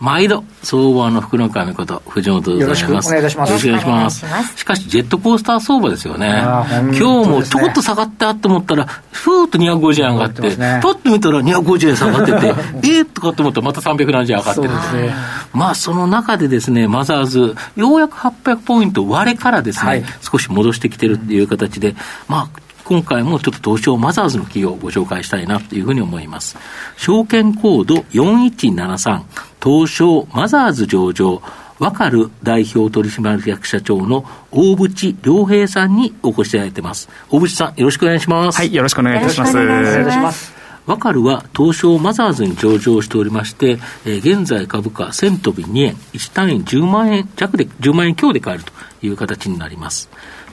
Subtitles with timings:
[0.00, 2.88] 毎度、相場の福の神こと、藤本でございます。
[2.88, 3.66] よろしくお願いいたします。
[3.66, 4.56] よろしくお願いします。
[4.56, 6.40] しかし、ジェットコースター相場ですよね。
[6.40, 12.54] 今日もちょこっと下がったと思ったら、ふーっと250円上がって、パッと見たら250円下がってて、
[12.88, 15.14] えーとかと思ったらまた370円上がってるんですね。
[15.52, 21.96] まあ、その中でですね、マザーズ、ようやく800ポイント割れからですね、少し戻してきてるっていう形で、
[22.28, 26.56] まあ、今回もちょっと東証マザーズの企業をご紹介したいなというふうに思います。
[26.96, 29.20] 証券コード4173、
[29.62, 31.42] 東証マザーズ上場、
[31.78, 37.08] わかる代表取締役社長の大渕良平さんにお越しいただいてます。
[37.30, 38.56] 大渕さん、よろしくお願いします。
[38.56, 39.56] はい、よろしくお願いいたします。
[39.56, 40.58] お願いします。
[40.86, 50.08] わかるは東証マザーズに上場しておりまして、えー、現在株価1000飛び2円、1単位10万円弱で、10万円強で買えるという形になります。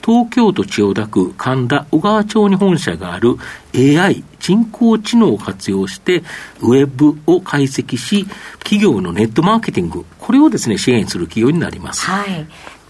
[0.05, 3.37] 東京都千代田区神田小川町に本社がある
[3.73, 6.23] AI 人工知能を活用して
[6.61, 8.27] ウェブを解析し
[8.59, 12.05] 企業のネットマーケティングこれをですね支援する企業になります。
[12.05, 12.45] はい。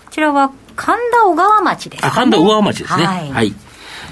[0.05, 2.09] こちらは神田小川町ですね。
[2.11, 3.05] 神田小川町ですね。
[3.05, 3.53] はい、はい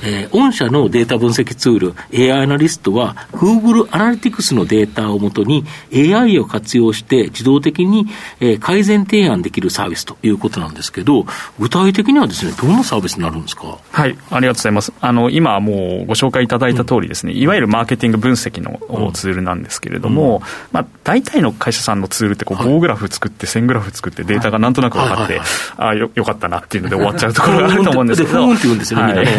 [0.04, 8.08] えー、御社のデータ分析ツール、AI アナリストは、Google アナリティクスのデータをもとに、AI を活用して自動的に、
[8.40, 11.26] えー、改善提案できるサービスということなんですけど、
[11.60, 13.78] 具体的にはですね、どんなサービスになるんですか？
[13.92, 14.92] はい、ありがとうございます。
[15.00, 25.40] あの、今もうご紹介いただいた通りですね、うん、いわゆるマーケティング分析のツールなんですけれども、うん、まあ、大体の会社さんのツールってこう、棒グラフ作って、線グラフ作って、データがなんとなく分かって、
[25.78, 28.48] ああ、よよかったなっていうので終わっちゃうところがあると思うんですけど、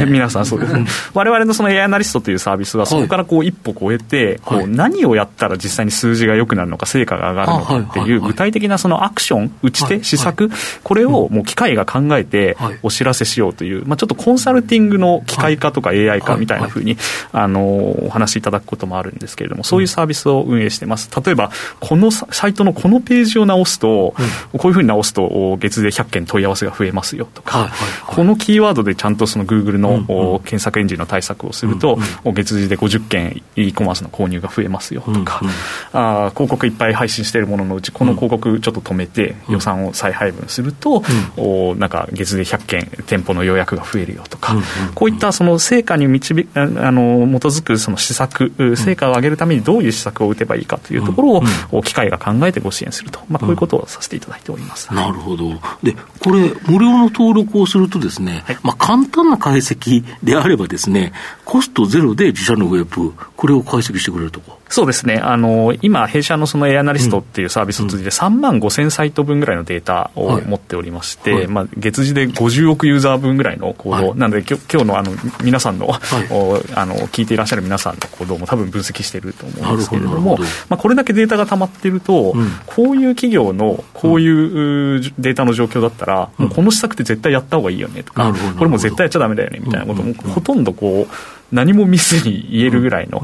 [0.06, 0.86] 皆さんそうですね。
[1.14, 10.50] 我々のその AI アナリストというサービスは、そこからこう一歩超えて、こう何をやったら実際に数字が良くなるのか、成果が上がるのかっていう、具体的なそのアクション、打ち手、施策、
[10.82, 16.96] これをもう機械が考えてお知らせしようという、まあ、ちょっとコンサルティングの機械化とか AI 化みたいなふうに、
[17.32, 21.10] あのお話しいただくこともあるんですけれども、そういうサービスを運営してます。
[21.24, 21.50] 例えば、
[21.80, 24.14] このサイトのこのページを直すと、
[24.56, 27.70] こういうふうに直すと、月で100件問い合わせが増えますよとか、
[28.06, 35.54] このキーワードでちゃんとその Google の検索エンジンの対策をすると、うんうん、月次で50件 e コマースの購入が増えますよとか、うんうん、
[35.92, 41.02] あ広告いっぱい配信しているもののうちこの広告ちょっと止めて予算を再配分すると、
[41.36, 44.64] うん、おなんか月で100件店舗の予約が増えるよとか、うんうん、
[44.94, 55.50] こういったその成果に導あの基づくその施策成果を上げるためにどういう施策を打てばいいかというところを、うん、機械が考えてご支援すると、まあ、こういうことをさせていただいております、なるほど。
[55.82, 61.12] でこれ無料の登録をするとですね、はい、まあ、簡単な解析であればですね
[61.44, 63.12] コストゼロで自社のウェブ、
[63.44, 64.56] これを解析してくれるとか。
[64.70, 71.40] そうですね、あの今、弊社のそのエアナリストっていうサービスを通じて、3万5000サイト分ぐらいのデータを持っておりまして、はい。
[71.40, 75.12] はい、まあ、月次で50億ユーザー分ぐらいの行動、はい、なので、きょ今日のあの
[75.42, 80.38] 皆さんの,、あの、聞いていらっしゃる皆さんの行動も多分分析していると思うんですけれども、
[80.70, 91.14] まあ、これだけデータが溜まっていると、うん、こういう企業のこういうデータの状況だったら、うん、もうこの施策って絶対やった方がいいよねとか、これも絶対やっちゃだめだよねみたいなことも、ほとんどこう、
[91.52, 93.20] 何も見ずに言えるぐらいの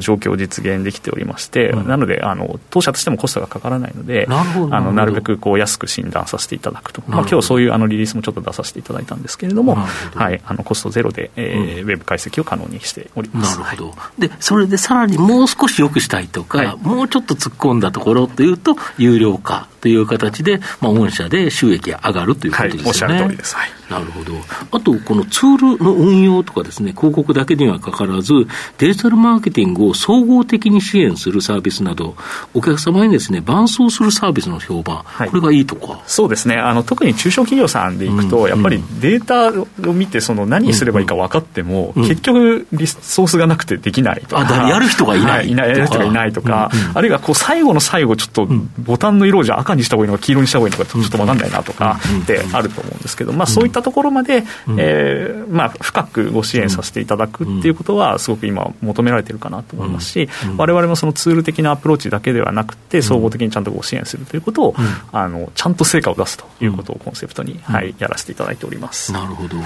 [0.00, 13.58] 状況を実現できておりまして、なのであの、当社としてもコストがかからないので、あのなるべくこう安く診断させていただくと、まあ今日そういうあのリリースもちょっと出させていただいたんですけれども、はい、あのコストゼロで、えーウェブ解析を可能にしております。
[13.58, 22.82] なるほど、でそれでさらにもう少しよくしたいとか、はい、もうちょっと突っ込んだところというと、有料化という形で、まあ、御社で収益が上がるということですね。
[22.82, 23.54] はい、おっしゃる通りです。
[23.54, 24.32] はい、なるほど。
[24.72, 28.32] あと、このツールの運用とかですね、広告だけにはかからず、
[28.78, 32.16] デジタルマーケティングを総合的に支援するサービスなど、
[32.54, 36.00] お客様にですね、伴走するサービスの評判、はい、これがいいとか？
[36.06, 36.56] そうですね。
[36.56, 39.52] あの、特に中小企業さんでいくと、うん、やっぱりデータ
[39.88, 44.64] を見て、その何すればいいか分かっても、うん、結局、リソースがなくてできないとか。
[44.66, 45.38] あ、やる人がいない。
[45.38, 46.80] はい、いない、やる人がいないとか、うん。
[46.90, 48.48] うん、あるいはこう、最後の最後、ちょっと
[48.78, 54.44] ボタンの色じゃ赤にした方がいいのか、黄色にした方がいいのか、ちょっと分かんないなとかってあると思うんですけど、まあ、そういったところまで、
[54.76, 64.74] えーまあ、深くご支援させていただくっていうことは、すごく今、求められてるかなと思いますし、われわれもそのツール的なアプローチだけではなくて、総合的にちゃんとご支援するということを、
[65.12, 69.12] あのちゃんと成果を出すということをコンセプトに、はい、やらせていただいております。
[69.12, 69.56] なるほど。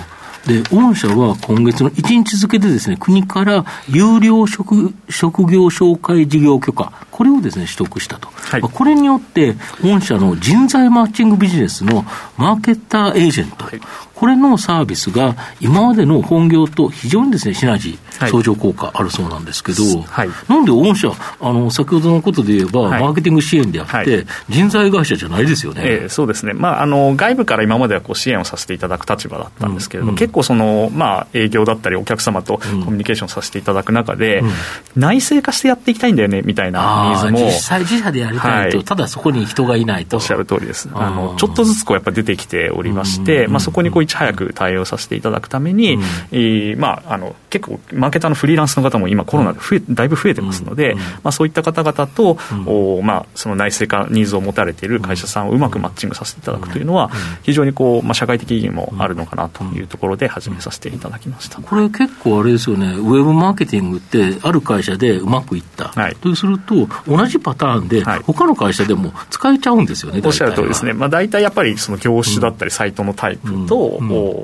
[0.47, 8.29] で、御社は今月の1日付でですね、国から有料職職業紹介事業許可、ここれをですね、取得したと。
[8.35, 12.05] はい、これによって、御社の人材マッチングビジネスの
[12.37, 13.81] マーケッターエージェント、はい、
[14.23, 25.83] これのサービスが今までの本業と非常にですね、シナジー、相乗効果あるそうなんですけど、はい、なんで御社、あの、先ほどのことで言えば、マーケティング支援であって、人材会社じゃないですよね。
[25.85, 26.53] えー、そうですね。
[26.53, 34.51] まあ、あの、外部から今まではこう支援をさせていただく立場だったんですけれども、うん、結構その、まあ、営業だったりお客様とコミュニケーションさせていただく中で、うん、
[34.95, 37.39] 内製化してやっていきたいんだよね、みたいなニーズも。
[37.47, 40.17] 実際自社でやりたいと、はい、ただそこに人がいないと。
[40.17, 40.89] おっしゃる通りです。
[40.93, 57.11] あの、ちょっとずつこうやっぱ出てきておりまして、まあ、そこにこういち早く対応させていただくために、うん、えー、まあ、あの、結構、マーケターのフリーランスの方も今コロナで増え、だいぶ増えてますので、まあ、そういった方々と、おまあ、その内製化ニーズを持たれている会社さんをうまくマッチングさせていただくというのは、
[57.43, 61.61] 非常にこう、まあ、社会的意義もあるのかなというところで始めさせていただきました。
[61.61, 65.89] これ結構あれですよね、ウェブマーケティングって、ある会社でうまくいった。
[65.89, 70.93] はい、とすると、同じパターンで、他の会社でも使えちゃうんですよね、おっしゃる通りですね。
[70.93, 73.99] まあ、大体やっぱり、その業種だったり、サイトのタイプと、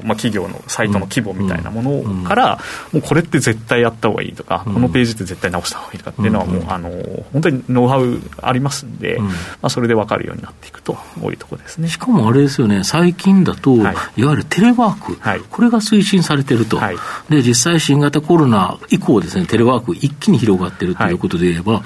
[0.04, 2.58] まあ、企業のサイトの規模みたいなものから、
[2.92, 6.90] もうこれって絶対やった方がいいとか、このページって絶対直した方がいいとかっていうのは、もう、あの、
[7.32, 9.28] 本当にノウハウありますんで、ま
[9.62, 11.88] あ、それで分かるようになっていくというところですね。
[11.88, 15.18] しかもあれですよね、最近だと、い、わゆるテレワーク、
[15.50, 16.80] これが推進されてると。
[17.28, 21.82] で、実際新型コロナ以降ですね、テレワーク一気に広がってるということで言えば、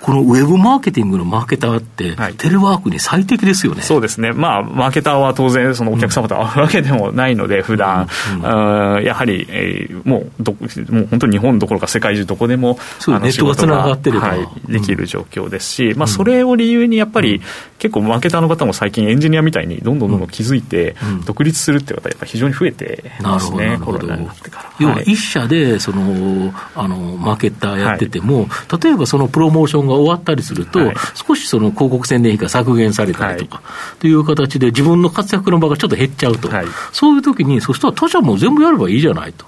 [0.00, 8.96] このウェブマーケティングのマーケターって、テレワークに最適ですよね、そうですね、まあ、マーケターは当然、そのお客様と会うわけでもないので、普段、うん。
[8.96, 17.40] うん、やはり、えー、もうど、もう本当に日本どころか世界中どこでも、ネットがつながってるはい、できる状況ですし、まあ、それを理由にやっぱり、
[17.80, 24.70] 結構マーケターの方も最近エンジニアみたいにどんどんどんどん気づいて、独立するっていう方やっぱ非常に増えてますね、コロナになってから。
[24.78, 28.48] 要は一社でそのあのマーケッターやってても、
[28.82, 33.62] 例えばそのプロモーションが終わったりすると、はい、少しその広告宣伝費が削減されたりとか、は
[33.96, 39.46] い、という形で、自分の活躍の場がちょっと減っちゃうと、はい、そういう時に、そしたら他社も全部やればいいじゃないと。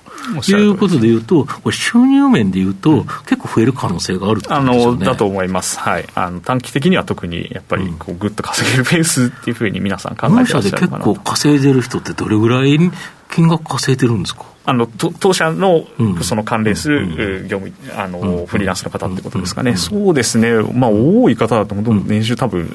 [0.48, 5.06] いうことでいうと、これ収入面でいうと、結構増える可能性があるってことですよね。
[5.06, 5.80] だと思います。
[5.80, 6.06] はい。
[6.14, 12.78] あの短期的には特にやっぱりこうぐっと稼げるペースっていうふうに皆さん考えてらっしゃるかなで結構稼いでる人ってどれぐらい
[13.32, 14.44] 金額稼いでるんですか？
[14.64, 15.86] あの当社の
[16.22, 22.68] その関連する業務、あのフリーランスの方ってことですかね、そうですね、まあ、多い方だと、年収多分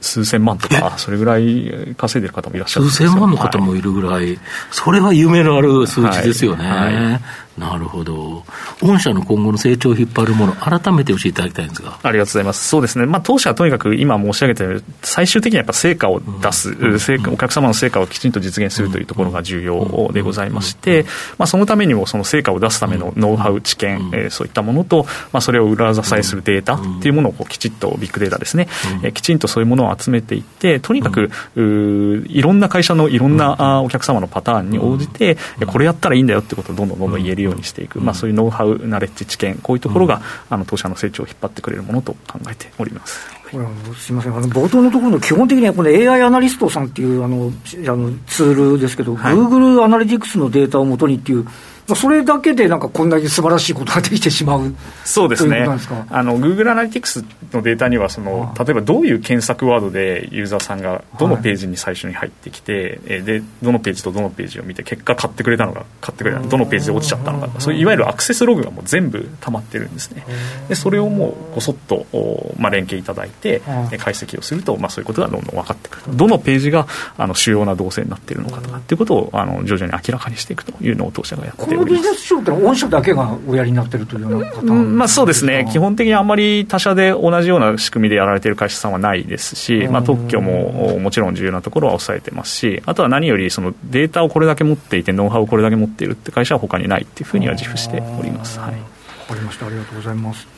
[0.00, 4.38] 数千万とか、それぐらい稼いでる方もいらっしゃる数千万の方もいるぐらい、
[4.70, 7.20] それは夢のある数値ですよね。
[7.58, 8.44] はいなるほど。
[8.82, 11.98] 御社の今後の成長を引っ張るもの、改めて教えていただきたいんですが。
[12.02, 12.68] ありがとうございます。
[12.68, 13.06] そうですね。
[13.06, 21.04] まあ、当社はとにかく今申し上げたように、最終的にはやっぱ成果を出す、うん、成果、お客様の成果をきちんと実現するというところが重要でございまして、
[21.38, 28.68] まあ、そのためにもその成果を出すためのノウハウ、知見、えー、そういったものと、まあ、それを裏支えするデータっていうものをこうきちっとビッグデータですね、
[29.02, 38.00] えー、きちんとそういうものを集めていって、とにかく、ういろんな会社のいろんなあお客様のパターンに応じて、これやったらいいんだよってことをどんどんどんどん言えるようにしていく。
[38.00, 40.20] まあそういうノウハウ、ナレッジ、知見、こういうところが、
[40.50, 43.36] あの当社の成長を引っ張ってくれるものと考えております。
[43.50, 43.64] これ
[43.94, 51.46] すみません、あの冒頭のところの基本的にはこの AI アナリストさんっていうあのあのツールですけど、はい、Google アナリティクスのデータをもとにっていう、
[51.94, 54.74] それだけでなんかこんなに素晴らしいことができてしまう。
[55.04, 55.66] そうですね、
[56.10, 70.24] あの Google アナリティクスのデータにはその、例えばどういう検索ワードでユーザーさんがどのページに最初に入ってきて、はい、でどのページとどのページを見て、結果買ってくれたのか、買ってくれたどのページで落ちちゃったのか、そういういわゆるアクセスログがもう全部溜まってるんですね、
[70.68, 72.06] でそれをもうこそっと、
[72.58, 73.60] まあ、連携いただいて、
[73.98, 82.34] 解析をすると、まあ、そういうことがどんどん分かってくる、どのページがあの主要な動線になっているのかとかっていうことをあの徐々に明らかにしていくというのを当社がやっております。
[82.34, 98.58] 御社だけがおやりになってるというようなパターン、まあ、そうですね、基本的にあんまり他社で同じような仕組みでやられている会社さんはないですし、まあ、特許ももちろん重要なところは抑えてますし、あとは何よりそのデータをこれだけ持っていて、ノウハウをこれだけ持っているって会社は他にないっていうふうには自負しております。
[98.58, 98.74] はい、
[99.28, 100.55] かりましたありがとうございます。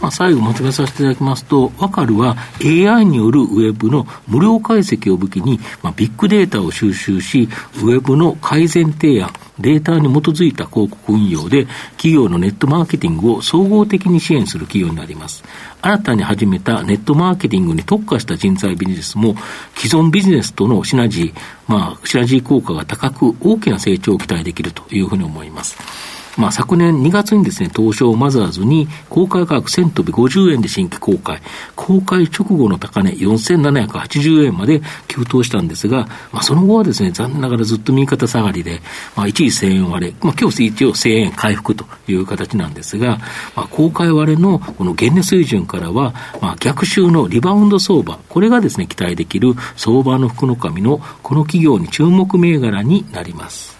[0.00, 15.42] まあ、最後まとめさせていただきますと、わかるは AI によるウェブの無料解析を武器に、まあ、ビッグデータを収集し、ウェブの改善提案、データに基づいた広告運用で、企業のネットマーケティングを総合的に支援する企業になります。
[15.80, 19.34] 新たに始めたネットマーケティングに特化した人材ビジネスも、
[19.76, 21.34] 既存ビジネスとのシナジー、
[21.68, 26.15] まあ、シナジー効果が高く、大きな成長を期待できるというふうに思います。
[26.36, 31.40] まあ、昨年2月にですね、東証マザーズに公開価格1000飛び50円で新規公開、
[31.74, 38.80] 公開直後の高値4780円まで急騰したんですが、まあ、その後はですね、残念ながらずっと右肩下がりで、
[39.16, 43.18] まあ、一時1000円割れ、まあ、今日一応1000円回復という形なんですが、
[43.54, 53.75] まあ、公開割れのこの現値水準からは、まあ、逆襲のリバウンド相場、これがですね、期待できる相場の福の神のこの企業に注目銘柄になります。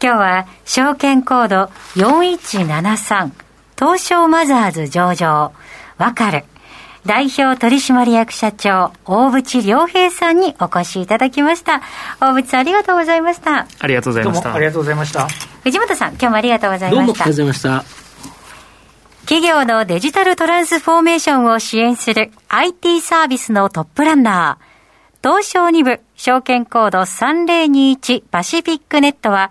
[0.00, 0.06] はい。
[0.06, 3.30] 今日は証券コード4173
[3.78, 5.52] 東証マザーズ上場。
[5.98, 6.44] わかる。
[7.06, 11.80] 代表取締役社長大渕良平さんにお越しいただきました。
[12.20, 13.66] 大渕さんありがとうございました。
[13.78, 14.54] ありがとうございました。
[14.54, 15.28] ありがとうございました。
[15.62, 16.96] 藤本さん今日もありがとうございました。
[16.96, 17.84] どうもありがとうございました。
[19.22, 24.70] 企業のデジタルトランスフォーメーションを支援する IT サービスのトップランナー。
[25.22, 29.50] 東証2部証券コード3021パシフィックネットは